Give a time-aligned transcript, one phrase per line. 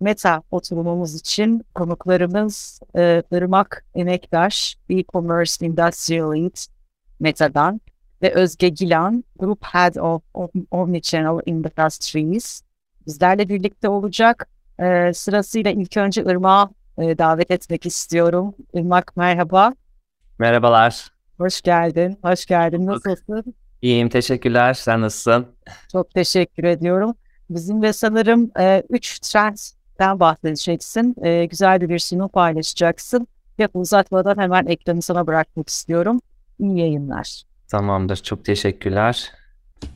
[0.00, 6.56] Meta oturumumuz için konuklarımız e, Irmak Emektaş, E-Commerce Industrial Lead
[7.20, 7.80] Meta'dan
[8.22, 10.22] ve Özge Gilan, Group Head of
[10.70, 12.62] Omnichannel Industries
[13.06, 14.48] bizlerle birlikte olacak.
[14.78, 18.54] E, sırasıyla ilk önce Irmak'ı e, davet etmek istiyorum.
[18.74, 19.74] Irmak merhaba.
[20.38, 21.10] Merhabalar.
[21.38, 22.18] Hoş geldin.
[22.22, 22.86] Hoş geldin.
[22.86, 23.54] Nasılsın?
[23.82, 24.74] İyiyim, teşekkürler.
[24.74, 25.46] Sen nasılsın?
[25.92, 27.14] Çok teşekkür ediyorum.
[27.50, 29.18] Bizim de sanırım e, üç
[30.00, 31.16] trendden bahsedeceksin.
[31.24, 33.26] E, güzel bir sunum paylaşacaksın.
[33.58, 36.20] Ve uzatmadan hemen ekranı sana bırakmak istiyorum.
[36.58, 37.42] İyi yayınlar.
[37.68, 38.16] Tamamdır.
[38.16, 39.32] Çok teşekkürler.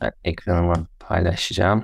[0.01, 1.83] Ben ekranımı paylaşacağım.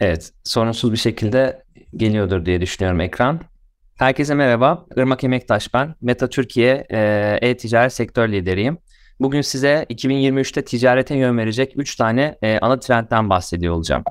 [0.00, 1.62] Evet, sorunsuz bir şekilde
[1.96, 3.40] geliyordur diye düşünüyorum ekran.
[3.96, 4.86] Herkese merhaba.
[4.96, 5.94] Irmak Emektaş ben.
[6.00, 8.78] Meta Türkiye e, e-ticaret sektör lideriyim.
[9.20, 14.04] Bugün size 2023'te ticarete yön verecek 3 tane e, ana trendten bahsediyor olacağım.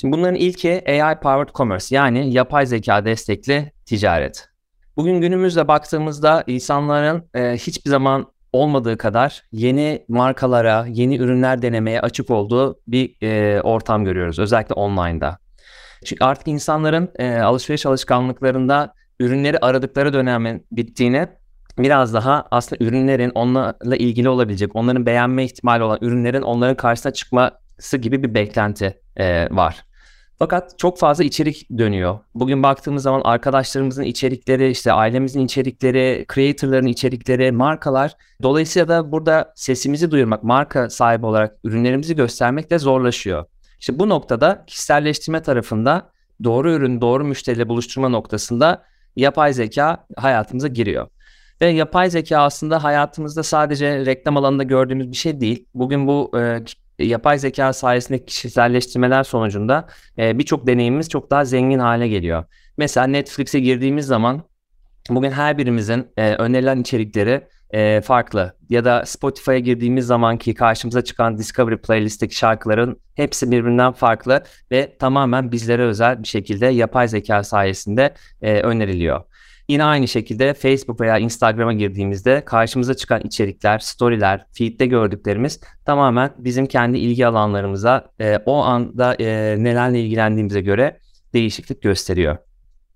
[0.00, 4.48] Şimdi bunların ilki AI powered commerce yani yapay zeka destekli ticaret.
[4.96, 12.30] Bugün günümüzde baktığımızda insanların e, hiçbir zaman olmadığı kadar yeni markalara, yeni ürünler denemeye açık
[12.30, 14.38] olduğu bir e, ortam görüyoruz.
[14.38, 15.38] Özellikle online'da.
[16.04, 21.28] Çünkü artık insanların e, alışveriş alışkanlıklarında ürünleri aradıkları dönemin bittiğine
[21.78, 27.96] biraz daha aslında ürünlerin onlarla ilgili olabilecek, onların beğenme ihtimali olan ürünlerin onların karşısına çıkması
[27.96, 29.87] gibi bir beklenti e, var.
[30.38, 32.18] Fakat çok fazla içerik dönüyor.
[32.34, 38.16] Bugün baktığımız zaman arkadaşlarımızın içerikleri, işte ailemizin içerikleri, creatorların içerikleri, markalar.
[38.42, 43.44] Dolayısıyla da burada sesimizi duyurmak, marka sahibi olarak ürünlerimizi göstermek de zorlaşıyor.
[43.80, 46.10] İşte bu noktada kişiselleştirme tarafında
[46.44, 48.82] doğru ürün, doğru müşteriyle buluşturma noktasında
[49.16, 51.08] yapay zeka hayatımıza giriyor.
[51.60, 55.66] Ve yapay zeka aslında hayatımızda sadece reklam alanında gördüğümüz bir şey değil.
[55.74, 56.64] Bugün bu e,
[56.98, 62.44] yapay zeka sayesinde kişiselleştirmeler sonucunda e, birçok deneyimimiz çok daha zengin hale geliyor.
[62.76, 64.42] Mesela Netflix'e girdiğimiz zaman
[65.10, 68.56] bugün her birimizin e, önerilen içerikleri e, farklı.
[68.70, 75.52] Ya da Spotify'a girdiğimiz zamanki karşımıza çıkan Discovery playlist'teki şarkıların hepsi birbirinden farklı ve tamamen
[75.52, 79.24] bizlere özel bir şekilde yapay zeka sayesinde e, öneriliyor.
[79.68, 86.66] Yine aynı şekilde Facebook veya Instagram'a girdiğimizde karşımıza çıkan içerikler, storyler, feed'de gördüklerimiz tamamen bizim
[86.66, 90.98] kendi ilgi alanlarımıza e, o anda e, nelerle ilgilendiğimize göre
[91.34, 92.36] değişiklik gösteriyor.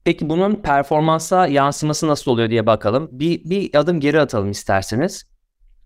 [0.04, 3.08] Peki bunun performansa yansıması nasıl oluyor diye bakalım.
[3.12, 5.24] Bir, bir adım geri atalım isterseniz.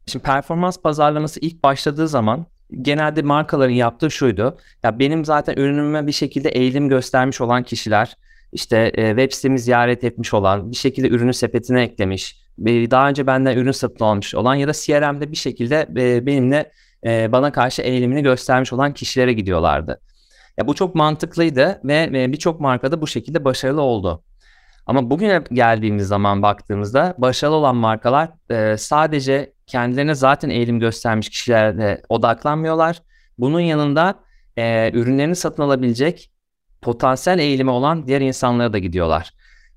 [0.06, 2.46] Şimdi performans pazarlaması ilk başladığı zaman
[2.82, 4.58] genelde markaların yaptığı şuydu.
[4.82, 8.16] Ya benim zaten ürünüme bir şekilde eğilim göstermiş olan kişiler,
[8.52, 13.56] işte e, web sitemi ziyaret etmiş olan, bir şekilde ürünü sepetine eklemiş, daha önce benden
[13.56, 16.72] ürün satın almış olan ya da CRM'de bir şekilde e, benimle
[17.06, 20.00] e, bana karşı eğilimini göstermiş olan kişilere gidiyorlardı.
[20.58, 24.22] Ya bu çok mantıklıydı ve birçok markada bu şekilde başarılı oldu.
[24.86, 32.02] Ama bugüne geldiğimiz zaman baktığımızda başarılı olan markalar e, sadece kendilerine zaten eğilim göstermiş kişilere
[32.08, 33.02] odaklanmıyorlar.
[33.38, 34.14] Bunun yanında
[34.56, 36.30] e, ürünlerini satın alabilecek
[36.82, 39.32] potansiyel eğilimi olan diğer insanlara da gidiyorlar.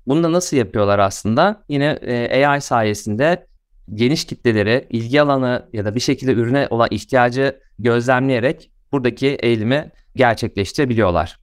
[0.06, 1.64] Bunu da nasıl yapıyorlar aslında?
[1.68, 3.46] Yine e, AI sayesinde
[3.94, 11.40] geniş kitleleri, ilgi alanı ya da bir şekilde ürüne olan ihtiyacı gözlemleyerek buradaki eğilimi gerçekleştirebiliyorlar.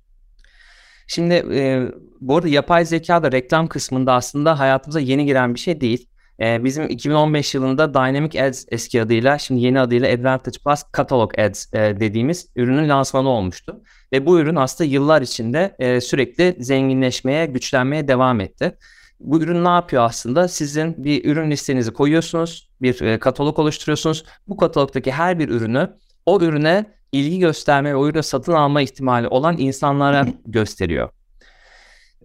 [1.08, 1.92] Şimdi e,
[2.22, 6.10] bu arada yapay zeka da reklam kısmında aslında hayatımıza yeni giren bir şey değil.
[6.40, 11.74] E, bizim 2015 yılında Dynamic Ads eski adıyla şimdi yeni adıyla Advantage Plus Catalog Ads
[11.74, 13.82] e, dediğimiz ürünün lansmanı olmuştu.
[14.14, 18.78] Ve bu ürün aslında yıllar içinde e, sürekli zenginleşmeye, güçlenmeye devam etti.
[19.20, 20.48] Bu ürün ne yapıyor aslında?
[20.48, 24.26] Sizin bir ürün listenizi koyuyorsunuz, bir e, katalog oluşturuyorsunuz.
[24.48, 25.90] Bu katalogdaki her bir ürünü
[26.26, 31.10] o ürüne ilgi gösterme o ürünü satın alma ihtimali olan insanlara gösteriyor.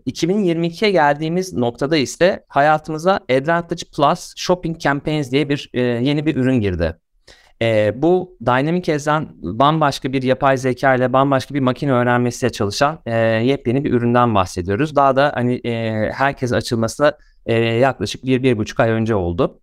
[0.06, 6.60] 2022'ye geldiğimiz noktada ise hayatımıza Advantage Plus Shopping Campaigns diye bir e, yeni bir ürün
[6.60, 6.96] girdi.
[7.62, 13.16] E, bu Dynamic As'den bambaşka bir yapay zeka ile bambaşka bir makine öğrenmesiyle çalışan e,
[13.16, 14.96] yepyeni bir üründen bahsediyoruz.
[14.96, 19.60] Daha da hani e, herkes açılması e, yaklaşık bir, bir buçuk ay önce oldu.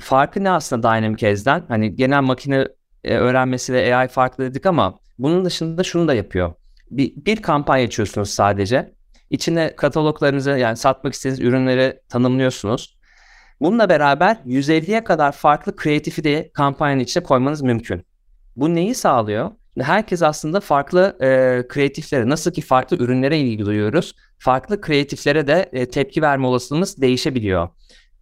[0.00, 1.64] Farkı ne aslında Dynamic As'den?
[1.68, 2.68] Hani genel makine
[3.04, 6.54] e, öğrenmesi ve AI farklı dedik ama bunun dışında şunu da yapıyor.
[6.90, 8.95] Bir, bir kampanya açıyorsunuz sadece.
[9.30, 12.96] İçine kataloglarınızı yani satmak istediğiniz ürünleri tanımlıyorsunuz.
[13.60, 18.06] Bununla beraber 150'ye kadar farklı kreatifi de kampanyanın içine koymanız mümkün.
[18.56, 19.50] Bu neyi sağlıyor?
[19.80, 25.88] Herkes aslında farklı e, kreatiflere, nasıl ki farklı ürünlere ilgi duyuyoruz, farklı kreatiflere de e,
[25.88, 27.68] tepki verme olasılığımız değişebiliyor.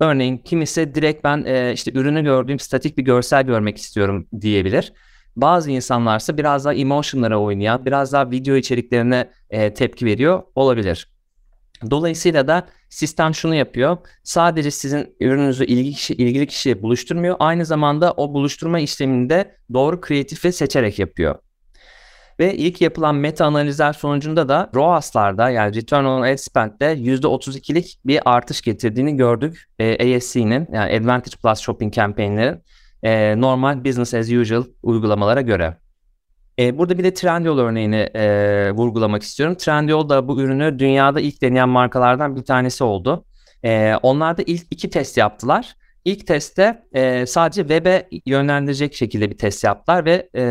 [0.00, 4.92] Örneğin kimisi direkt ben e, işte ürünü gördüğüm statik bir görsel görmek istiyorum diyebilir.
[5.36, 11.08] Bazı insanlarsa biraz daha emotionlara oynayan, biraz daha video içeriklerine e, tepki veriyor olabilir.
[11.90, 13.98] Dolayısıyla da sistem şunu yapıyor.
[14.22, 17.36] Sadece sizin ürününüzü ilgili, kişi, ilgili kişiye buluşturmuyor.
[17.38, 21.38] Aynı zamanda o buluşturma işleminde doğru kreatifi seçerek yapıyor.
[22.40, 28.20] Ve ilk yapılan meta analizler sonucunda da ROAS'larda yani Return on Ad Spend'de %32'lik bir
[28.24, 29.64] artış getirdiğini gördük.
[29.78, 32.62] E, ASC'nin yani Advantage Plus Shopping Campaign'lerin
[33.04, 35.76] e, normal business as usual uygulamalara göre.
[36.58, 39.54] E, burada bir de Trendyol örneğini e, vurgulamak istiyorum.
[39.54, 43.24] Trendyol da bu ürünü dünyada ilk deneyen markalardan bir tanesi oldu.
[43.64, 45.76] E, onlar da ilk iki test yaptılar.
[46.04, 50.42] İlk testte e, sadece web'e yönlendirecek şekilde bir test yaptılar ve e,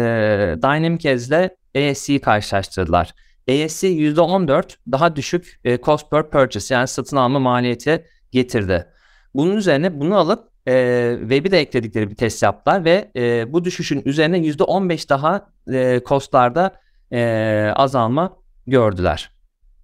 [0.62, 3.14] Dynamic Ads ile ASC'yi karşılaştırdılar.
[3.50, 8.86] ASC %14 daha düşük e, cost per purchase yani satın alma maliyeti getirdi.
[9.34, 14.02] Bunun üzerine bunu alıp e, web'i de ekledikleri bir test yaptılar ve e, bu düşüşün
[14.06, 16.72] üzerine %15 daha e, costlarda
[17.12, 18.38] e, azalma
[18.68, 19.32] gördüler.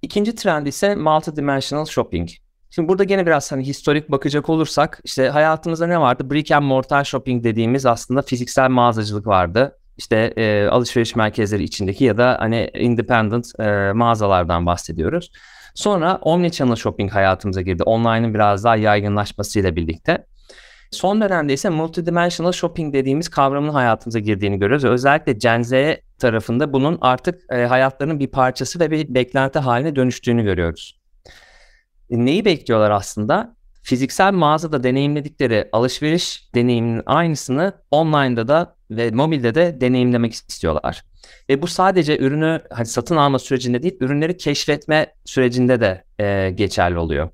[0.02, 2.30] İkinci trend ise multidimensional shopping.
[2.70, 6.30] Şimdi burada gene biraz hani historik bakacak olursak işte hayatımızda ne vardı?
[6.30, 9.76] Brick and mortar shopping dediğimiz aslında fiziksel mağazacılık vardı.
[9.98, 15.32] İşte e, alışveriş merkezleri içindeki ya da hani independent e, mağazalardan bahsediyoruz.
[15.76, 17.84] Sonra omnichannel shopping hayatımıza girdi.
[17.84, 20.26] Online'ın biraz daha yaygınlaşmasıyla birlikte.
[20.92, 24.86] Son dönemde ise multidimensional shopping dediğimiz kavramın hayatımıza girdiğini görüyoruz.
[24.86, 25.72] Özellikle Gen Z
[26.20, 31.00] tarafında bunun artık e, hayatlarının bir parçası ve bir beklenti haline dönüştüğünü görüyoruz.
[32.10, 33.56] E, neyi bekliyorlar aslında?
[33.84, 41.04] Fiziksel mağazada deneyimledikleri alışveriş deneyiminin aynısını online'da da ve mobilde de deneyimlemek istiyorlar.
[41.50, 46.98] Ve bu sadece ürünü hani satın alma sürecinde değil, ürünleri keşfetme sürecinde de e, geçerli
[46.98, 47.30] oluyor.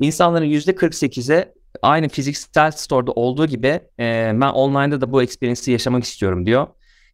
[0.00, 6.46] İnsanların %48'e aynı fiziksel store'da olduğu gibi e, ben online'da da bu experience'i yaşamak istiyorum
[6.46, 6.66] diyor.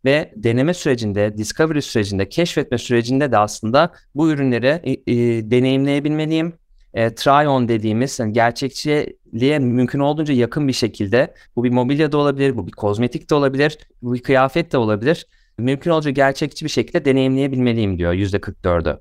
[0.04, 6.52] Ve deneme sürecinde, discovery sürecinde, keşfetme sürecinde de aslında bu ürünleri e, e, deneyimleyebilmeliyim.
[6.94, 12.18] E, try on dediğimiz yani gerçekçiliğe mümkün olduğunca yakın bir şekilde bu bir mobilya da
[12.18, 15.26] olabilir, bu bir kozmetik de olabilir, bu bir kıyafet de olabilir.
[15.58, 19.00] Mümkün olduğunca gerçekçi bir şekilde deneyimleyebilmeliyim diyor %44'ü.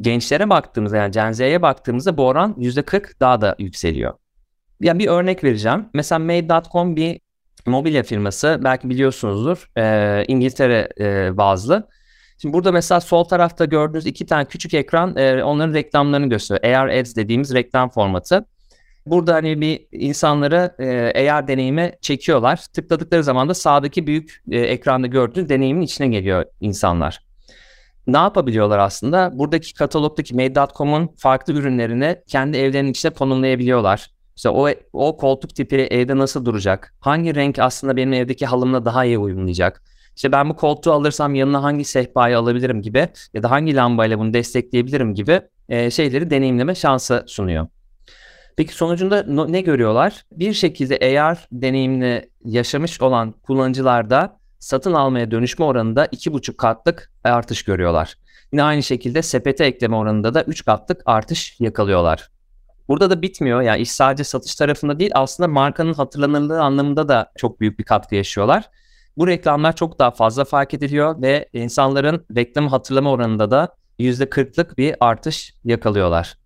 [0.00, 4.14] Gençlere baktığımızda yani Gen Z'ye baktığımızda bu oran %40 daha da yükseliyor.
[4.80, 5.88] Yani bir örnek vereceğim.
[5.94, 7.20] Mesela Made.com bir
[7.66, 8.60] mobilya firması.
[8.64, 9.70] Belki biliyorsunuzdur.
[9.76, 11.88] E, İngiltere e, bazlı.
[12.38, 16.74] Şimdi burada mesela sol tarafta gördüğünüz iki tane küçük ekran e, onların reklamlarını gösteriyor.
[16.74, 18.46] AR Ads dediğimiz reklam formatı.
[19.06, 20.74] Burada hani bir insanları
[21.14, 22.56] e, AR deneyime çekiyorlar.
[22.56, 27.26] Tıkladıkları zaman da sağdaki büyük e, ekranda gördüğünüz deneyimin içine geliyor insanlar.
[28.06, 29.30] Ne yapabiliyorlar aslında?
[29.34, 34.15] Buradaki katalogdaki Made.com'un farklı ürünlerini kendi evlerinin içine konumlayabiliyorlar.
[34.36, 36.94] İşte o, o koltuk tipi evde nasıl duracak?
[37.00, 39.82] Hangi renk aslında benim evdeki halımla daha iyi uyumlayacak?
[40.16, 44.34] İşte ben bu koltuğu alırsam yanına hangi sehpayı alabilirim gibi ya da hangi lambayla bunu
[44.34, 47.66] destekleyebilirim gibi e, şeyleri deneyimleme şansı sunuyor.
[48.56, 50.24] Peki sonucunda no, ne görüyorlar?
[50.32, 58.14] Bir şekilde AR deneyimini yaşamış olan kullanıcılarda satın almaya dönüşme oranında 2,5 katlık artış görüyorlar.
[58.52, 62.30] Yine aynı şekilde sepete ekleme oranında da 3 katlık artış yakalıyorlar.
[62.88, 63.62] Burada da bitmiyor.
[63.62, 68.14] Yani iş sadece satış tarafında değil aslında markanın hatırlanırlığı anlamında da çok büyük bir katkı
[68.14, 68.70] yaşıyorlar.
[69.16, 74.94] Bu reklamlar çok daha fazla fark ediliyor ve insanların reklamı hatırlama oranında da %40'lık bir
[75.00, 76.38] artış yakalıyorlar.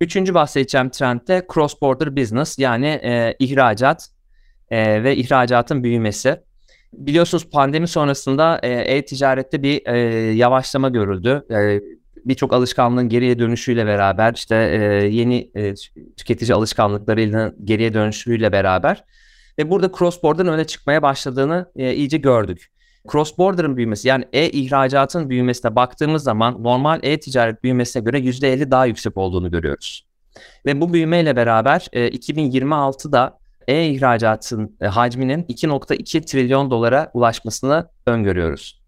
[0.00, 4.08] Üçüncü bahsedeceğim trend de cross border business yani e, ihracat
[4.70, 6.40] e, ve ihracatın büyümesi.
[6.92, 9.98] Biliyorsunuz pandemi sonrasında e, e-ticarette bir e,
[10.34, 11.44] yavaşlama görüldü.
[11.50, 11.80] E,
[12.28, 15.74] birçok alışkanlığın geriye dönüşüyle beraber işte e, yeni e,
[16.16, 19.04] tüketici alışkanlıklarıyla geriye dönüşüyle beraber
[19.58, 22.70] ve burada cross border'ın öne çıkmaya başladığını e, iyice gördük.
[23.12, 29.16] Cross border'ın büyümesi yani e-ihracatın büyümesine baktığımız zaman normal e-ticaret büyümesine göre %50 daha yüksek
[29.16, 30.06] olduğunu görüyoruz.
[30.66, 38.82] Ve bu büyümeyle beraber e, 2026'da e-ihracatın e, hacminin 2.2 trilyon dolara ulaşmasını öngörüyoruz.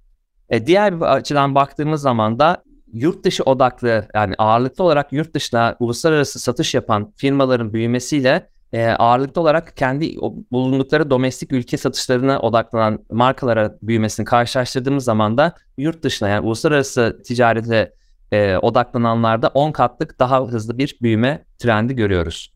[0.50, 5.76] E, diğer bir açıdan baktığımız zaman da yurt dışı odaklı yani ağırlıklı olarak yurt dışına
[5.80, 10.16] uluslararası satış yapan firmaların büyümesiyle e, ağırlıklı olarak kendi
[10.52, 17.92] bulundukları domestik ülke satışlarına odaklanan markalara büyümesini karşılaştırdığımız zaman da yurt dışına yani uluslararası ticarete
[18.32, 22.52] e, odaklananlarda 10 katlık daha hızlı bir büyüme trendi görüyoruz.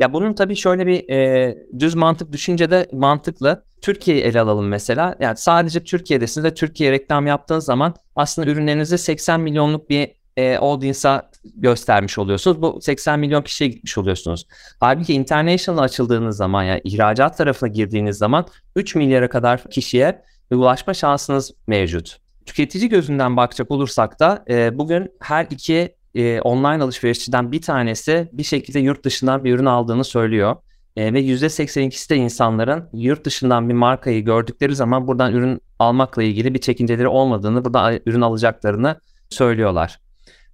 [0.00, 3.64] Ya bunun tabii şöyle bir e, düz mantık düşünce de mantıklı.
[3.84, 5.16] Türkiye'yi ele alalım mesela.
[5.20, 11.30] Yani sadece Türkiye'desiniz ve Türkiye reklam yaptığınız zaman aslında ürünlerinizi 80 milyonluk bir e, audience'a
[11.54, 12.62] göstermiş oluyorsunuz.
[12.62, 14.46] Bu 80 milyon kişiye gitmiş oluyorsunuz.
[14.80, 21.52] Halbuki international açıldığınız zaman yani ihracat tarafına girdiğiniz zaman 3 milyara kadar kişiye ulaşma şansınız
[21.66, 22.18] mevcut.
[22.46, 28.44] Tüketici gözünden bakacak olursak da e, bugün her iki e, online alışverişçiden bir tanesi bir
[28.44, 30.56] şekilde yurt dışından bir ürün aldığını söylüyor.
[30.96, 36.54] E, ve %82'si de insanların yurt dışından bir markayı gördükleri zaman buradan ürün almakla ilgili
[36.54, 39.98] bir çekinceleri olmadığını, buradan ürün alacaklarını söylüyorlar.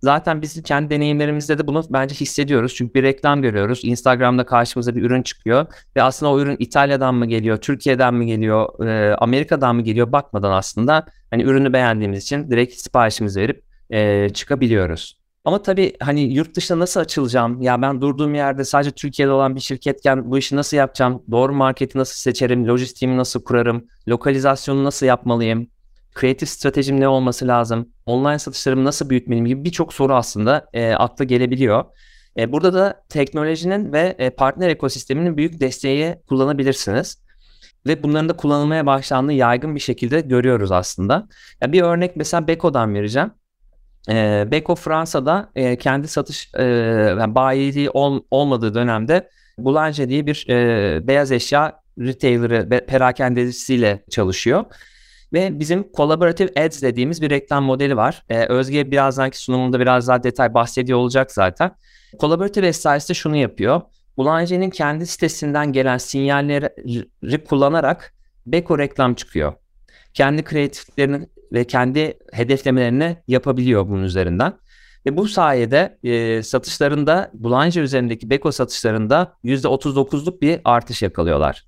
[0.03, 2.75] Zaten biz kendi deneyimlerimizde de bunu bence hissediyoruz.
[2.75, 3.81] Çünkü bir reklam görüyoruz.
[3.85, 5.67] Instagram'da karşımıza bir ürün çıkıyor.
[5.97, 10.53] Ve aslında o ürün İtalya'dan mı geliyor, Türkiye'den mi geliyor, e, Amerika'dan mı geliyor bakmadan
[10.53, 15.20] aslında hani ürünü beğendiğimiz için direkt siparişimizi verip e, çıkabiliyoruz.
[15.45, 17.63] Ama tabii hani yurt dışına nasıl açılacağım?
[17.63, 21.23] Ya ben durduğum yerde sadece Türkiye'de olan bir şirketken bu işi nasıl yapacağım?
[21.31, 22.67] Doğru marketi nasıl seçerim?
[22.67, 23.87] Lojistiğimi nasıl kurarım?
[24.09, 25.67] Lokalizasyonu nasıl yapmalıyım?
[26.15, 27.89] Kreatif stratejim ne olması lazım?
[28.07, 31.85] Online satışlarımı nasıl büyütmeliyim gibi birçok soru aslında e, akla gelebiliyor.
[32.39, 37.23] E, burada da teknolojinin ve e, partner ekosisteminin büyük desteği kullanabilirsiniz.
[37.87, 41.29] Ve bunların da kullanılmaya başlandığını yaygın bir şekilde görüyoruz aslında.
[41.61, 43.31] Ya bir örnek mesela Beko'dan vereceğim.
[44.09, 46.65] E, Beko Fransa'da e, kendi satış e,
[47.29, 54.65] bayiliği ol, olmadığı dönemde Boulanger diye bir e, beyaz eşya retailer'ı perakendecisiyle çalışıyor.
[55.33, 58.25] Ve bizim Collaborative Ads dediğimiz bir reklam modeli var.
[58.29, 61.71] Ee, Özge birazdanki sunumunda biraz daha detay bahsediyor olacak zaten.
[62.21, 63.81] Collaborative Ads sayesinde şunu yapıyor.
[64.17, 68.15] Boulanger'in kendi sitesinden gelen sinyalleri kullanarak
[68.47, 69.53] Beko reklam çıkıyor.
[70.15, 74.53] Kendi kreatiflerini ve kendi hedeflemelerini yapabiliyor bunun üzerinden.
[75.07, 81.65] Ve bu sayede e, satışlarında Boulanger üzerindeki Beko satışlarında %39'luk bir artış yakalıyorlar.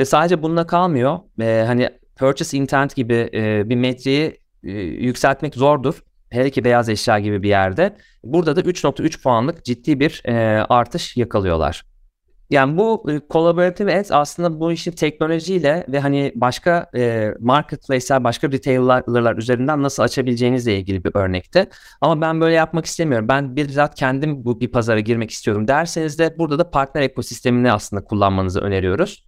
[0.00, 1.18] Ve sadece bununla kalmıyor.
[1.40, 6.02] E, hani purchase intent gibi e, bir metreyi e, yükseltmek zordur.
[6.30, 7.96] Hele ki beyaz eşya gibi bir yerde.
[8.24, 11.84] Burada da 3.3 puanlık ciddi bir e, artış yakalıyorlar.
[12.50, 18.52] Yani bu e, collaborative ads aslında bu işin teknolojiyle ve hani başka e, marketplace'ler, başka
[18.52, 21.68] retailer'lar üzerinden nasıl açabileceğinizle ilgili bir örnekte.
[22.00, 23.28] Ama ben böyle yapmak istemiyorum.
[23.28, 28.04] Ben bizzat kendim bu bir pazara girmek istiyorum derseniz de burada da partner ekosistemini aslında
[28.04, 29.24] kullanmanızı öneriyoruz.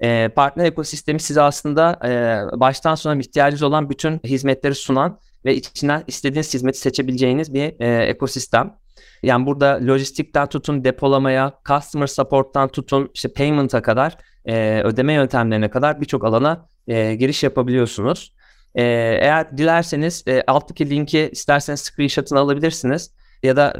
[0.00, 6.04] E, partner ekosistemi size aslında e, baştan sona ihtiyacınız olan bütün hizmetleri sunan ve içinden
[6.06, 8.76] istediğiniz hizmeti seçebileceğiniz bir e, ekosistem.
[9.22, 16.00] Yani burada lojistikten tutun depolamaya, customer support'tan tutun işte payment'a kadar, e, ödeme yöntemlerine kadar
[16.00, 18.32] birçok alana e, giriş yapabiliyorsunuz.
[18.74, 18.82] E,
[19.20, 23.10] eğer dilerseniz e, alttaki linki isterseniz screenshot'ını alabilirsiniz
[23.42, 23.74] ya da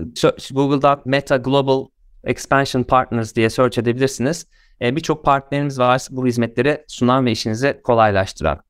[0.50, 1.86] Google'da Meta Global
[2.24, 4.46] Expansion Partners diye search edebilirsiniz.
[4.82, 8.60] E, Birçok partnerimiz var bu hizmetleri sunan ve işinizi kolaylaştıran.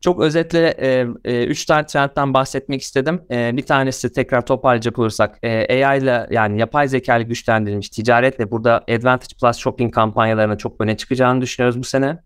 [0.00, 3.22] Çok özetle e, e, üç tane trendten bahsetmek istedim.
[3.30, 8.50] E, bir tanesi tekrar toparlayacak olursak e, AI ile yani yapay zeka ile güçlendirilmiş ticaretle
[8.50, 12.18] burada Advantage Plus shopping kampanyalarına çok öne çıkacağını düşünüyoruz bu sene.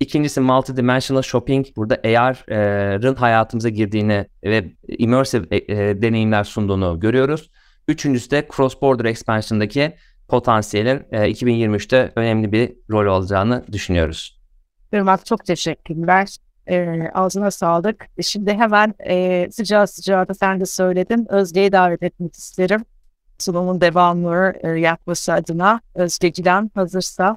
[0.00, 1.66] İkincisi multidimensional shopping.
[1.76, 7.50] Burada AR'ın hayatımıza girdiğini ve immersive e, e, deneyimler sunduğunu görüyoruz.
[7.88, 9.96] Üçüncüsü de cross border expansion'daki
[10.28, 14.40] potansiyelin e, 2023'te önemli bir rol alacağını düşünüyoruz.
[14.92, 16.36] Irmak çok teşekkürler.
[16.66, 18.06] E, ağzına sağlık.
[18.22, 21.26] Şimdi hemen e, sıcağı sıcağı da sen de söyledin.
[21.28, 22.84] Özge'yi davet etmek isterim.
[23.38, 25.80] Sunumun devamlı e, yapması adına.
[25.94, 27.36] Özge Gilan hazırsa.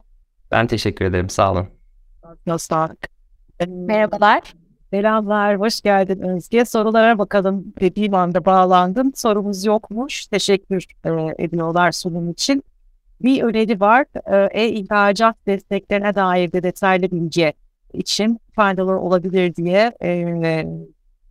[0.52, 1.30] Ben teşekkür ederim.
[1.30, 1.68] Sağ olun.
[2.58, 3.10] Sağlık.
[3.68, 4.54] Merhabalar.
[4.92, 6.66] Selamlar, hoş geldin Özge.
[6.66, 9.12] Sorulara bakalım dediğim anda bağlandım.
[9.16, 10.28] Sorumuz yokmuş.
[10.28, 12.64] Teşekkür e, ediyorlar sunum için
[13.24, 14.06] bir öneri var.
[14.32, 17.54] Ee, e-ihracat desteklerine dair de detaylı bilgi
[17.94, 20.66] için faydalı olabilir diye e,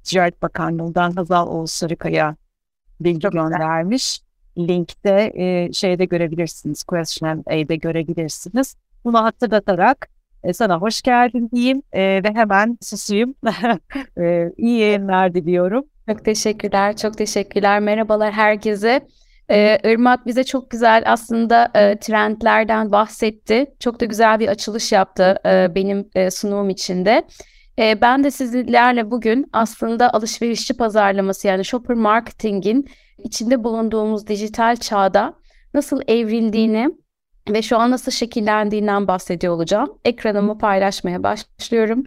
[0.04, 2.36] Ticaret Bakanlığı'ndan Hazal Oğuz Sarıkaya
[3.00, 4.20] bilgi göndermiş.
[4.58, 6.84] Linkte e, şeyde görebilirsiniz.
[6.84, 8.76] Question A'de görebilirsiniz.
[9.04, 10.08] Bunu hatırlatarak
[10.44, 13.34] e, sana hoş geldin diyeyim e, ve hemen susayım.
[14.20, 15.84] e, iyi yayınlar diliyorum.
[16.08, 17.80] Çok teşekkürler, çok teşekkürler.
[17.80, 19.00] Merhabalar herkese.
[19.52, 23.66] Ee, Irmak bize çok güzel aslında e, trendlerden bahsetti.
[23.80, 27.22] Çok da güzel bir açılış yaptı e, benim e, sunumum içinde.
[27.78, 35.34] E, ben de sizlerle bugün aslında alışverişçi pazarlaması yani shopper marketingin içinde bulunduğumuz dijital çağda
[35.74, 36.90] nasıl evrildiğini
[37.48, 39.98] ve şu an nasıl şekillendiğinden bahsediyor olacağım.
[40.04, 42.04] Ekranımı paylaşmaya başlıyorum.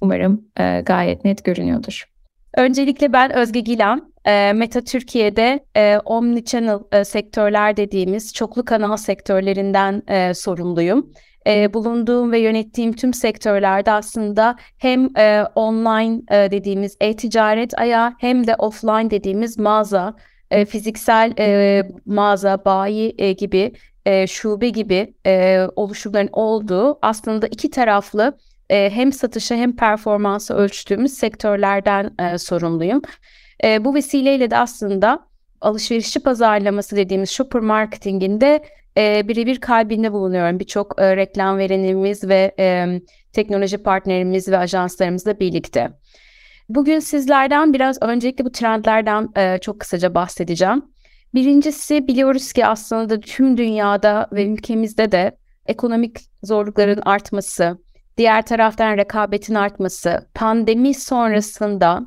[0.00, 2.15] Umarım e, gayet net görünüyordur.
[2.56, 10.02] Öncelikle ben Özge Gilan, e, Meta Türkiye'de e, Omnichannel e, sektörler dediğimiz çoklu kanal sektörlerinden
[10.08, 11.12] e, sorumluyum.
[11.46, 18.46] E, bulunduğum ve yönettiğim tüm sektörlerde aslında hem e, online e, dediğimiz e-ticaret ayağı hem
[18.46, 20.14] de offline dediğimiz mağaza,
[20.50, 23.72] e, fiziksel e, mağaza, bayi e, gibi,
[24.06, 28.38] e, şube gibi e, oluşumların olduğu aslında iki taraflı
[28.70, 33.02] e, hem satışı hem performansı ölçtüğümüz sektörlerden e, sorumluyum.
[33.64, 35.26] E, bu vesileyle de aslında
[35.60, 38.64] alışverişçi pazarlaması dediğimiz shopper marketinginde
[38.96, 40.60] e, birebir kalbinde bulunuyorum.
[40.60, 42.86] Birçok e, reklam verenimiz ve e,
[43.32, 45.90] teknoloji partnerimiz ve ajanslarımızla birlikte.
[46.68, 50.82] Bugün sizlerden biraz öncelikle bu trendlerden e, çok kısaca bahsedeceğim.
[51.34, 57.78] Birincisi biliyoruz ki aslında tüm dünyada ve ülkemizde de ekonomik zorlukların artması,
[58.18, 62.00] diğer taraftan rekabetin artması, pandemi sonrasında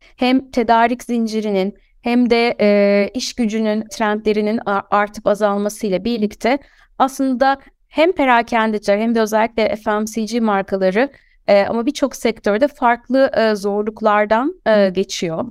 [0.00, 6.58] hem tedarik zincirinin hem de e, iş gücünün trendlerinin artıp azalmasıyla birlikte
[6.98, 7.56] aslında
[7.88, 11.10] hem perakendeciler hem de özellikle FMCG markaları
[11.46, 15.44] e, ama birçok sektörde farklı e, zorluklardan e, geçiyor.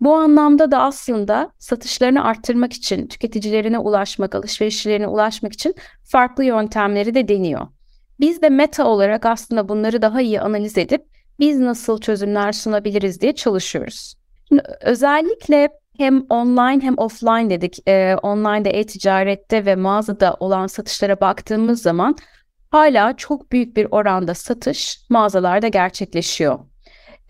[0.00, 7.28] Bu anlamda da aslında satışlarını arttırmak için, tüketicilerine ulaşmak, alışverişlerine ulaşmak için farklı yöntemleri de
[7.28, 7.66] deniyor.
[8.22, 11.04] Biz de meta olarak aslında bunları daha iyi analiz edip
[11.38, 14.14] biz nasıl çözümler sunabiliriz diye çalışıyoruz.
[14.48, 17.88] Şimdi özellikle hem online hem offline dedik.
[17.88, 22.16] Ee, online'da e-ticarette ve mağazada olan satışlara baktığımız zaman
[22.70, 26.58] hala çok büyük bir oranda satış mağazalarda gerçekleşiyor.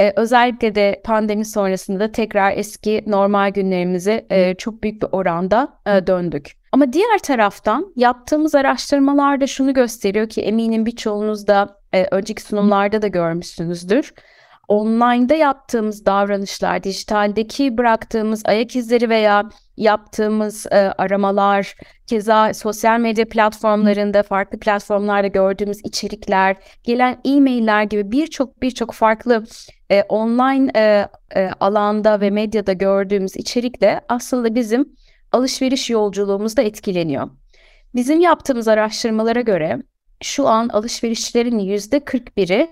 [0.00, 5.80] Ee, özellikle de pandemi sonrasında da tekrar eski normal günlerimize e, çok büyük bir oranda
[5.86, 6.61] e, döndük.
[6.72, 13.06] Ama diğer taraftan yaptığımız araştırmalarda şunu gösteriyor ki eminim birçoğunuz da e, önceki sunumlarda da
[13.06, 14.14] görmüşsünüzdür.
[14.68, 19.42] Online'da yaptığımız davranışlar, dijitaldeki bıraktığımız ayak izleri veya
[19.76, 21.74] yaptığımız e, aramalar,
[22.06, 29.44] keza sosyal medya platformlarında, farklı platformlarda gördüğümüz içerikler, gelen e-mailler gibi birçok birçok farklı
[29.90, 34.96] e, online e, e, alanda ve medyada gördüğümüz içerikle aslında bizim
[35.32, 37.30] alışveriş yolculuğumuzda etkileniyor.
[37.94, 39.82] Bizim yaptığımız araştırmalara göre
[40.22, 42.68] şu an alışverişlerin %41'i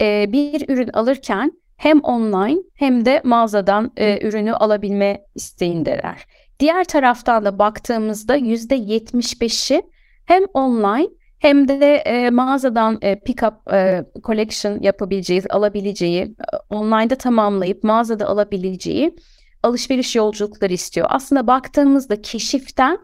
[0.00, 6.26] e, bir ürün alırken hem online hem de mağazadan e, ürünü alabilme isteğindeler.
[6.60, 9.82] Diğer taraftan da baktığımızda %75'i
[10.26, 17.84] hem online hem de e, mağazadan e, pick-up e, collection yapabileceği, alabileceği, e, online'da tamamlayıp
[17.84, 19.16] mağazada alabileceği
[19.66, 21.06] alışveriş yolculukları istiyor.
[21.10, 22.98] Aslında baktığımızda keşiften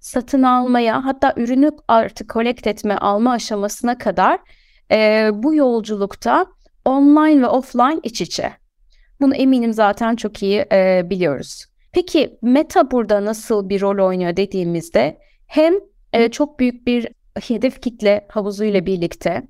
[0.00, 4.40] satın almaya hatta ürünü artık collect etme, alma aşamasına kadar
[4.90, 6.46] e, bu yolculukta
[6.84, 8.52] online ve offline iç içe.
[9.20, 11.66] Bunu eminim zaten çok iyi e, biliyoruz.
[11.92, 15.74] Peki meta burada nasıl bir rol oynuyor dediğimizde hem
[16.12, 17.08] e, çok büyük bir
[17.42, 19.42] hedef kitle havuzuyla birlikte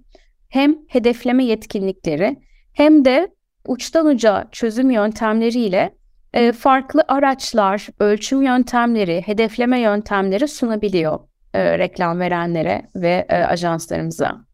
[0.48, 2.36] hem hedefleme yetkinlikleri
[2.72, 3.34] hem de
[3.66, 5.99] uçtan uca çözüm yöntemleriyle
[6.34, 11.20] e, farklı araçlar, ölçüm yöntemleri, hedefleme yöntemleri sunabiliyor
[11.54, 14.50] e, reklam verenlere ve e, ajanslarımıza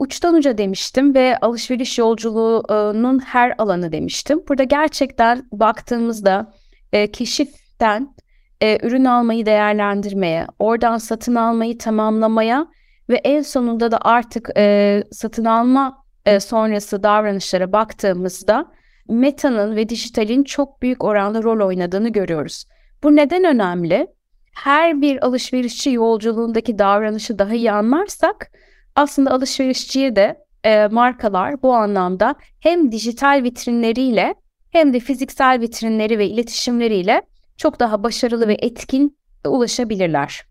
[0.00, 4.42] uçtan uca demiştim ve alışveriş yolculuğunun her alanı demiştim.
[4.48, 6.52] Burada gerçekten baktığımızda
[6.92, 8.14] e, keşiften
[8.60, 12.66] e, ürün almayı değerlendirmeye, oradan satın almayı tamamlamaya
[13.08, 18.72] ve en sonunda da artık e, satın alma e, sonrası davranışlara baktığımızda
[19.10, 22.64] metanın ve dijitalin çok büyük oranda rol oynadığını görüyoruz.
[23.02, 24.06] Bu neden önemli?
[24.54, 28.52] Her bir alışverişçi yolculuğundaki davranışı daha iyi anlarsak
[28.96, 34.34] aslında alışverişçiye de e, markalar bu anlamda hem dijital vitrinleriyle
[34.70, 37.22] hem de fiziksel vitrinleri ve iletişimleriyle
[37.56, 40.42] çok daha başarılı ve etkin ulaşabilirler.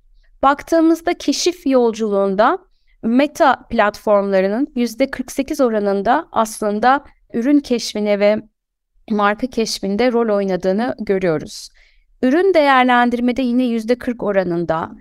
[0.44, 2.58] Baktığımızda keşif yolculuğunda
[3.04, 8.42] meta platformlarının %48 oranında aslında ürün keşfine ve
[9.12, 11.70] marka keşfinde rol oynadığını görüyoruz.
[12.22, 14.92] Ürün değerlendirmede yine %40 oranında,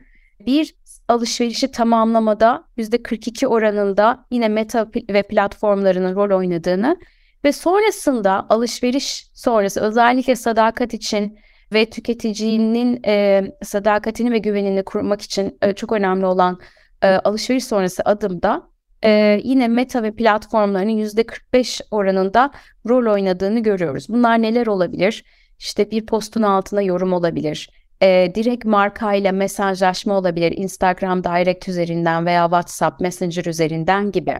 [0.47, 0.75] bir
[1.09, 6.97] alışverişi tamamlamada %42 oranında yine meta ve platformlarının rol oynadığını
[7.44, 11.38] ve sonrasında alışveriş sonrası özellikle sadakat için
[11.73, 16.59] ve tüketicinin e, sadakatini ve güvenini kurmak için e, çok önemli olan
[17.03, 18.62] e, alışveriş sonrası adımda
[19.05, 22.51] e, yine meta ve platformlarının %45 oranında
[22.89, 24.07] rol oynadığını görüyoruz.
[24.09, 25.25] Bunlar neler olabilir?
[25.59, 27.71] İşte bir postun altına yorum olabilir
[28.03, 34.39] e, direkt markayla mesajlaşma olabilir Instagram Direct üzerinden veya WhatsApp Messenger üzerinden gibi.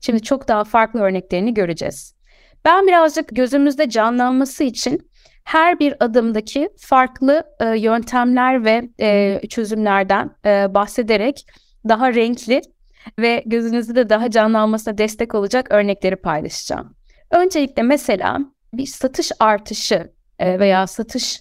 [0.00, 2.14] Şimdi çok daha farklı örneklerini göreceğiz.
[2.64, 5.10] Ben birazcık gözümüzde canlanması için
[5.44, 11.46] her bir adımdaki farklı e, yöntemler ve e, çözümlerden e, bahsederek
[11.88, 12.62] daha renkli
[13.18, 16.94] ve gözünüzde de daha canlanmasına destek olacak örnekleri paylaşacağım.
[17.30, 18.38] Öncelikle mesela
[18.74, 21.40] bir satış artışı e, veya satış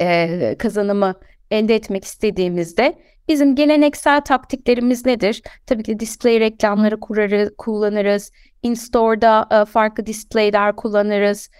[0.00, 1.14] e, kazanımı
[1.50, 5.42] elde etmek istediğimizde bizim geleneksel taktiklerimiz nedir?
[5.66, 8.32] Tabii ki display reklamları kurarız, kullanırız.
[8.62, 11.50] In-store'da e, farklı displayler kullanırız.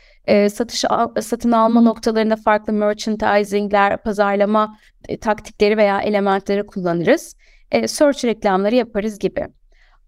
[0.50, 0.84] satış
[1.20, 4.78] satın alma noktalarında farklı merchandisingler, pazarlama
[5.20, 7.36] taktikleri veya elementleri kullanırız.
[7.70, 9.46] E, search reklamları yaparız gibi.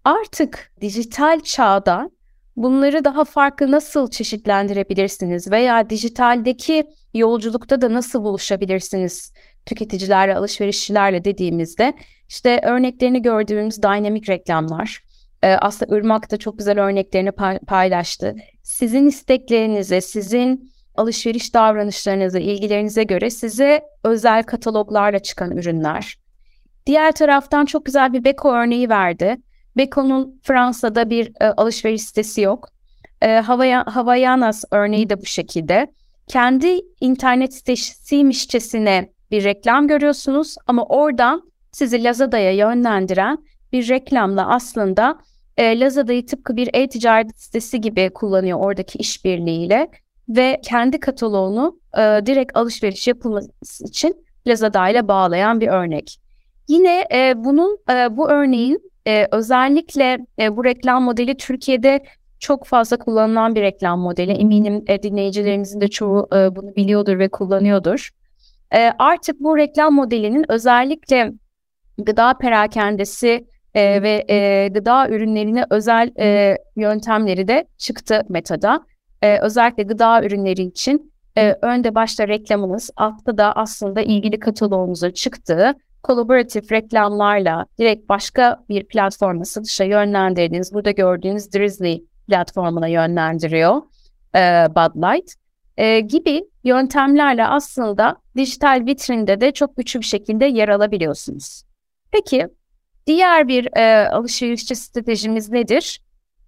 [0.03, 2.09] Artık dijital çağda
[2.55, 9.33] bunları daha farklı nasıl çeşitlendirebilirsiniz veya dijitaldeki yolculukta da nasıl buluşabilirsiniz
[9.65, 11.93] tüketicilerle, alışverişçilerle dediğimizde
[12.29, 15.03] işte örneklerini gördüğümüz dinamik reklamlar,
[15.43, 17.31] e, aslında Irmak da çok güzel örneklerini
[17.67, 18.35] paylaştı.
[18.63, 26.20] Sizin isteklerinize, sizin alışveriş davranışlarınıza, ilgilerinize göre size özel kataloglarla çıkan ürünler.
[26.85, 29.37] Diğer taraftan çok güzel bir Beko örneği verdi.
[29.77, 32.69] Beko'nun Fransa'da bir e, alışveriş sitesi yok.
[33.21, 35.87] E, Havaya, Havayanas örneği de bu şekilde.
[36.27, 43.37] Kendi internet sitesiymişçesine bir reklam görüyorsunuz ama oradan sizi Lazada'ya yönlendiren
[43.71, 45.19] bir reklamla aslında
[45.57, 49.87] e, Lazada'yı tıpkı bir e-ticaret sitesi gibi kullanıyor oradaki işbirliğiyle
[50.29, 56.17] ve kendi kataloğunu e, direkt alışveriş yapılması için Lazada ile bağlayan bir örnek.
[56.67, 62.03] Yine e, bunun e, bu örneğin e, özellikle e, bu reklam modeli Türkiye'de
[62.39, 64.31] çok fazla kullanılan bir reklam modeli.
[64.31, 68.09] Eminim e, dinleyicilerimizin de çoğu e, bunu biliyordur ve kullanıyordur.
[68.73, 71.31] E, artık bu reklam modelinin özellikle
[71.97, 78.85] gıda perakendesi e, ve e, gıda ürünlerine özel e, yöntemleri de çıktı Meta'da.
[79.21, 85.75] E, özellikle gıda ürünleri için e, önde başta reklamınız, altta da aslında ilgili kataloğumuzun çıktığı
[86.03, 93.81] kolaboratif reklamlarla direkt başka bir platforma satışa yönlendirdiğiniz, burada gördüğünüz Drizzly platformuna yönlendiriyor
[94.35, 94.39] e,
[94.75, 95.33] Bud Light
[95.77, 101.63] e, gibi yöntemlerle aslında dijital vitrinde de çok güçlü bir şekilde yer alabiliyorsunuz.
[102.11, 102.47] Peki
[103.07, 106.01] diğer bir e, alışverişçi stratejimiz nedir?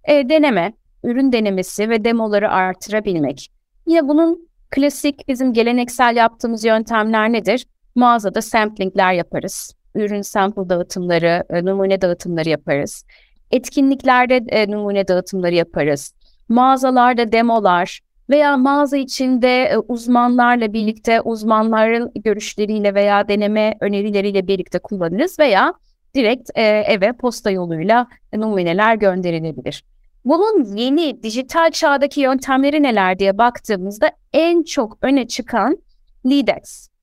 [0.04, 0.72] E, deneme,
[1.04, 3.50] ürün denemesi ve demoları artırabilmek.
[3.86, 7.66] Yine bunun klasik bizim geleneksel yaptığımız yöntemler nedir?
[7.94, 9.72] Mağazada samplingler yaparız.
[9.94, 13.04] Ürün sample dağıtımları, e, numune dağıtımları yaparız.
[13.50, 16.14] Etkinliklerde e, numune dağıtımları yaparız.
[16.48, 25.38] Mağazalarda demolar veya mağaza içinde e, uzmanlarla birlikte uzmanların görüşleriyle veya deneme önerileriyle birlikte kullanırız
[25.38, 25.74] veya
[26.14, 29.84] direkt eve posta yoluyla numuneler gönderilebilir.
[30.24, 35.78] Bunun yeni dijital çağdaki yöntemleri neler diye baktığımızda en çok öne çıkan
[36.26, 36.93] LeadX.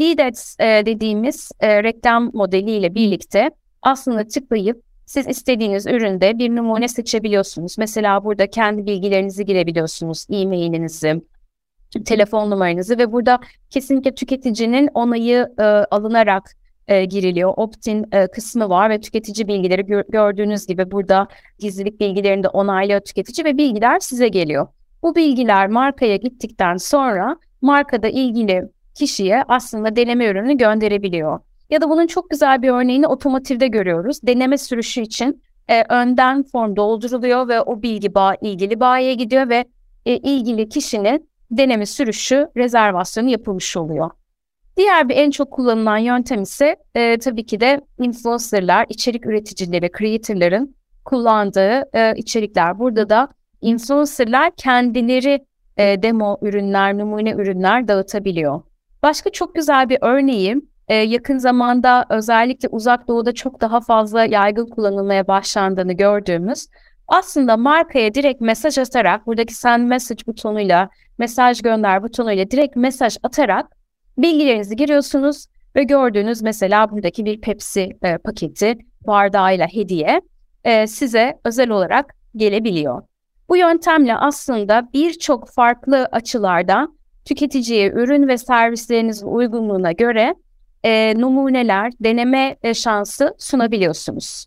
[0.00, 3.50] LeadX e, dediğimiz e, reklam modeliyle birlikte
[3.82, 7.78] aslında tıklayıp siz istediğiniz üründe bir numune seçebiliyorsunuz.
[7.78, 11.22] Mesela burada kendi bilgilerinizi girebiliyorsunuz, e-mailinizi,
[12.04, 13.38] telefon numaranızı ve burada
[13.70, 16.52] kesinlikle tüketicinin onayı e, alınarak
[16.88, 17.52] e, giriliyor.
[17.56, 23.00] Opt-in e, kısmı var ve tüketici bilgileri gör, gördüğünüz gibi burada gizlilik bilgilerini de onaylıyor
[23.00, 24.68] tüketici ve bilgiler size geliyor.
[25.02, 28.68] Bu bilgiler markaya gittikten sonra markada ilgili
[28.98, 31.40] kişiye aslında deneme ürünü gönderebiliyor.
[31.70, 34.20] Ya da bunun çok güzel bir örneğini otomotivde görüyoruz.
[34.22, 39.64] Deneme sürüşü için e, önden form dolduruluyor ve o bilgi bağ, ilgili bayiye gidiyor ve
[40.06, 44.10] e, ilgili kişinin deneme sürüşü rezervasyonu yapılmış oluyor.
[44.76, 50.76] Diğer bir en çok kullanılan yöntem ise e, tabii ki de influencerlar, içerik üreticileri, creatorların
[51.04, 52.78] kullandığı e, içerikler.
[52.78, 53.28] Burada da
[53.60, 58.60] influencerlar kendileri e, demo ürünler, numune ürünler dağıtabiliyor.
[59.02, 64.66] Başka çok güzel bir örneğim e, yakın zamanda özellikle uzak doğuda çok daha fazla yaygın
[64.66, 66.66] kullanılmaya başlandığını gördüğümüz
[67.08, 73.66] aslında markaya direkt mesaj atarak buradaki send message butonuyla mesaj gönder butonuyla direkt mesaj atarak
[74.18, 80.20] bilgilerinizi giriyorsunuz ve gördüğünüz mesela buradaki bir Pepsi e, paketi bardağıyla hediye
[80.64, 83.02] e, size özel olarak gelebiliyor.
[83.48, 86.88] Bu yöntemle aslında birçok farklı açılarda
[87.28, 90.34] tüketiciye ürün ve servislerinizin uygunluğuna göre
[90.84, 94.46] e, numuneler, deneme e, şansı sunabiliyorsunuz.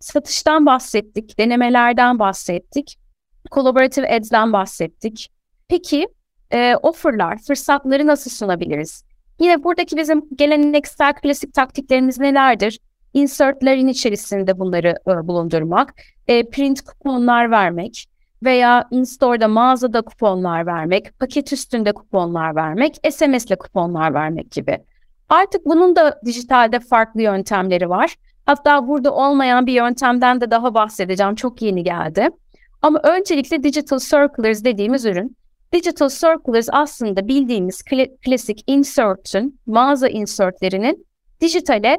[0.00, 2.98] Satıştan bahsettik, denemelerden bahsettik,
[3.52, 5.30] collaborative ads'den bahsettik.
[5.68, 6.08] Peki
[6.50, 9.04] e, offerlar, fırsatları nasıl sunabiliriz?
[9.40, 12.78] Yine buradaki bizim geleneksel klasik taktiklerimiz nelerdir?
[13.14, 15.94] Insertlerin içerisinde bunları e, bulundurmak,
[16.26, 18.06] e, print kuponlar vermek
[18.42, 24.78] veya in-store'da mağazada kuponlar vermek, paket üstünde kuponlar vermek, SMS ile kuponlar vermek gibi.
[25.28, 28.16] Artık bunun da dijitalde farklı yöntemleri var.
[28.46, 31.34] Hatta burada olmayan bir yöntemden de daha bahsedeceğim.
[31.34, 32.28] Çok yeni geldi.
[32.82, 35.36] Ama öncelikle Digital Circulars dediğimiz ürün.
[35.72, 37.82] Digital Circulars aslında bildiğimiz
[38.24, 41.06] klasik insert'ün, mağaza insertlerinin
[41.40, 41.98] dijitale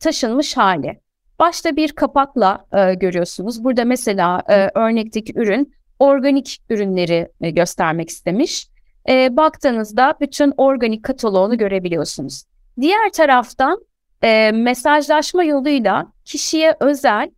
[0.00, 1.00] taşınmış hali.
[1.38, 3.64] Başta bir kapakla e, görüyorsunuz.
[3.64, 8.68] Burada mesela e, örnekteki ürün organik ürünleri e, göstermek istemiş.
[9.08, 12.44] E, baktığınızda bütün organik kataloğunu görebiliyorsunuz.
[12.80, 13.80] Diğer taraftan
[14.22, 17.30] e, mesajlaşma yoluyla kişiye özel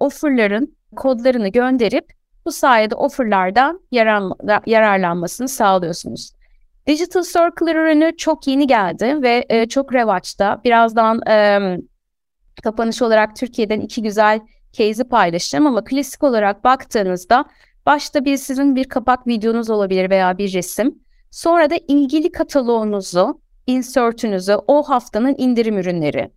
[0.00, 2.12] offerların kodlarını gönderip
[2.44, 3.80] bu sayede offerlardan
[4.66, 6.32] yararlanmasını sağlıyorsunuz.
[6.86, 10.60] Digital Circular ürünü çok yeni geldi ve e, çok revaçta.
[10.64, 11.60] Birazdan e,
[12.62, 14.40] kapanış olarak Türkiye'den iki güzel
[14.72, 17.44] case'i paylaşacağım ama klasik olarak baktığınızda
[17.86, 20.94] başta bir sizin bir kapak videonuz olabilir veya bir resim.
[21.30, 26.30] Sonra da ilgili kataloğunuzu, insert'ünüzü, o haftanın indirim ürünleri.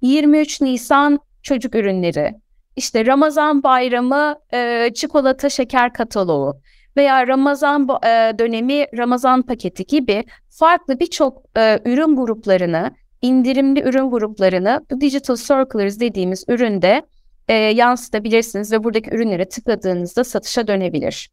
[0.00, 2.34] 23 Nisan çocuk ürünleri,
[2.76, 6.60] işte Ramazan bayramı e, çikolata şeker kataloğu
[6.96, 12.90] veya Ramazan e, dönemi Ramazan paketi gibi farklı birçok e, ürün gruplarını,
[13.22, 17.02] indirimli ürün gruplarını bu Digital Circulars dediğimiz üründe
[17.48, 21.30] e, yansıtabilirsiniz ve buradaki ürünlere tıkladığınızda satışa dönebilir.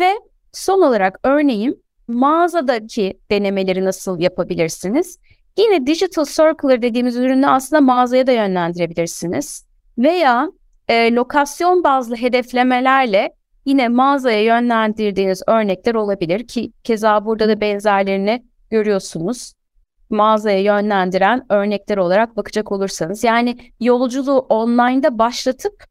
[0.00, 0.12] Ve
[0.52, 5.18] son olarak örneğin mağazadaki denemeleri nasıl yapabilirsiniz?
[5.58, 9.66] Yine Digital Circular dediğimiz ürünü aslında mağazaya da yönlendirebilirsiniz.
[9.98, 10.50] Veya
[10.88, 19.52] e, lokasyon bazlı hedeflemelerle yine mağazaya yönlendirdiğiniz örnekler olabilir ki keza burada da benzerlerini görüyorsunuz.
[20.14, 25.84] Mağazaya yönlendiren örnekler olarak bakacak olursanız yani yolculuğu online'da başlatıp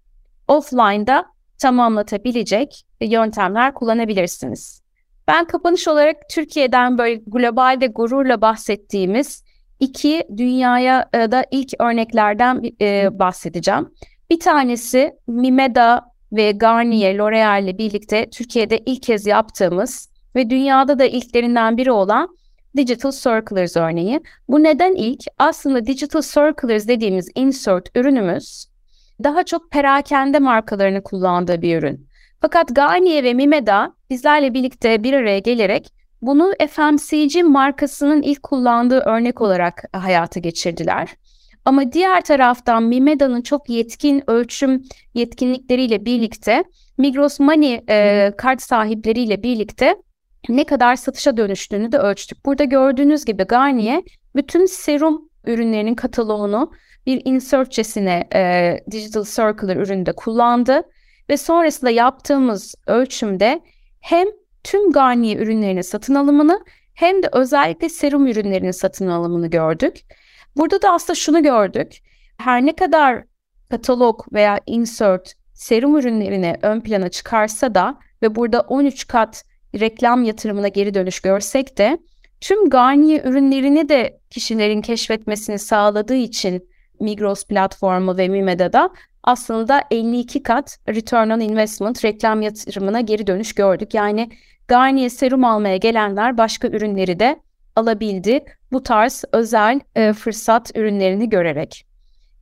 [0.47, 1.25] offline'da
[1.57, 4.81] tamamlatabilecek yöntemler kullanabilirsiniz.
[5.27, 9.43] Ben kapanış olarak Türkiye'den böyle globalde gururla bahsettiğimiz
[9.79, 13.89] iki dünyaya e, da ilk örneklerden e, bahsedeceğim.
[14.29, 21.05] Bir tanesi Mimeda ve Garnier, L'Oreal ile birlikte Türkiye'de ilk kez yaptığımız ve dünyada da
[21.05, 22.37] ilklerinden biri olan
[22.77, 24.21] Digital Circulars örneği.
[24.47, 25.19] Bu neden ilk?
[25.37, 28.67] Aslında Digital Circulars dediğimiz insert ürünümüz
[29.23, 32.07] daha çok perakende markalarını kullandığı bir ürün.
[32.41, 39.41] Fakat Garnier ve Mimeda bizlerle birlikte bir araya gelerek bunu FMCG markasının ilk kullandığı örnek
[39.41, 41.09] olarak hayata geçirdiler.
[41.65, 44.83] Ama diğer taraftan Mimeda'nın çok yetkin ölçüm
[45.13, 46.63] yetkinlikleriyle birlikte
[46.97, 49.95] Migros Money e, kart sahipleriyle birlikte
[50.49, 52.45] ne kadar satışa dönüştüğünü de ölçtük.
[52.45, 54.03] Burada gördüğünüz gibi Garnier
[54.35, 56.71] bütün serum ürünlerinin kataloğunu
[57.05, 60.83] bir insertçesine e, Digital Circular üründe kullandı
[61.29, 63.61] ve sonrasında yaptığımız ölçümde
[64.01, 64.27] hem
[64.63, 70.01] tüm Garnier ürünlerinin satın alımını hem de özellikle serum ürünlerinin satın alımını gördük.
[70.55, 71.97] Burada da aslında şunu gördük.
[72.37, 73.23] Her ne kadar
[73.69, 79.43] katalog veya insert serum ürünlerini ön plana çıkarsa da ve burada 13 kat
[79.79, 81.97] reklam yatırımına geri dönüş görsek de
[82.41, 88.89] tüm Garnier ürünlerini de kişilerin keşfetmesini sağladığı için Migros platformu ve Mimeda'da
[89.23, 93.93] aslında 52 kat return on investment reklam yatırımına geri dönüş gördük.
[93.93, 94.29] Yani
[94.67, 97.39] Garnier serum almaya gelenler başka ürünleri de
[97.75, 101.85] alabildi bu tarz özel e, fırsat ürünlerini görerek.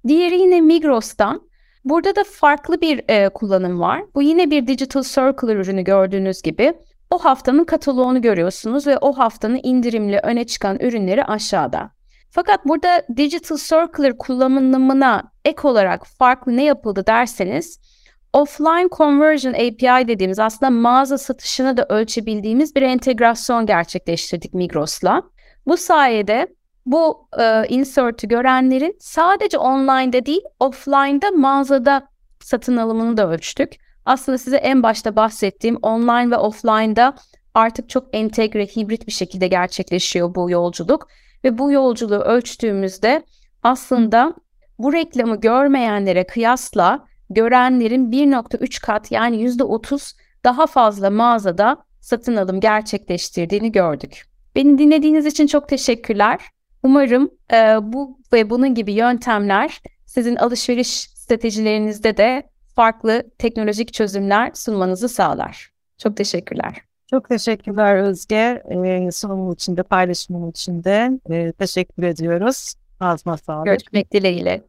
[0.08, 1.52] Diğeri yine Migros'tan.
[1.86, 4.04] Burada da farklı bir e, kullanım var.
[4.15, 6.74] Bu yine bir Digital Circular ürünü gördüğünüz gibi.
[7.12, 11.91] O haftanın kataloğunu görüyorsunuz ve o haftanın indirimli öne çıkan ürünleri aşağıda.
[12.30, 17.80] Fakat burada Digital Circular kullanımına ek olarak farklı ne yapıldı derseniz
[18.34, 25.24] Offline Conversion API dediğimiz aslında mağaza satışını da ölçebildiğimiz bir entegrasyon gerçekleştirdik Migros'la.
[25.67, 26.47] Bu sayede
[26.86, 32.08] bu e, insert'ü görenlerin sadece online'da değil offline'da mağazada
[32.39, 33.76] satın alımını da ölçtük.
[34.06, 37.16] Aslında size en başta bahsettiğim online ve offline'da
[37.54, 41.08] artık çok entegre, hibrit bir şekilde gerçekleşiyor bu yolculuk.
[41.44, 43.24] Ve bu yolculuğu ölçtüğümüzde
[43.64, 44.36] aslında
[44.80, 53.72] bu reklamı görmeyenlere kıyasla görenlerin 1.3 kat yani %30 daha fazla mağazada satın alım gerçekleştirdiğini
[53.72, 54.26] gördük.
[54.56, 56.40] Beni dinlediğiniz için çok teşekkürler.
[56.84, 65.10] Umarım e, bu ve bunun gibi yöntemler sizin alışveriş stratejilerinizde de farklı teknolojik çözümler sunmanızı
[65.10, 65.72] sağlar.
[65.98, 66.82] Çok teşekkürler.
[67.10, 68.64] Çok teşekkürler Özge.
[68.70, 72.74] Ee, sunumun için de paylaşımın için de e, teşekkür ediyoruz.
[73.00, 73.66] Ağzına sağlık.
[73.66, 74.62] Görüşmek dileğiyle.